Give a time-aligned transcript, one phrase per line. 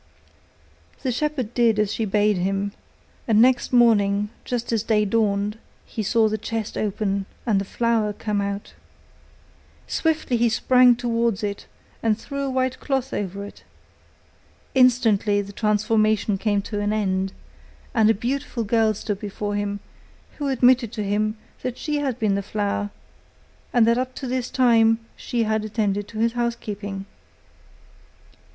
[1.03, 2.71] The shepherd did as she bade him,
[3.27, 8.11] and next morning just as day dawned, he saw the chest open, and the flower
[8.11, 8.73] come out.
[9.85, 11.67] Swiftly he sprang towards it,
[12.01, 13.63] and threw a white cloth over it.
[14.73, 17.31] Instantly the transformation came to an end,
[17.93, 19.81] and a beautiful girl stood before him,
[20.39, 22.89] who admitted to him that she had been the flower,
[23.71, 27.05] and that up to this time she had attended to his house keeping.